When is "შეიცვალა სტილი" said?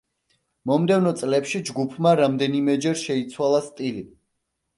3.03-4.05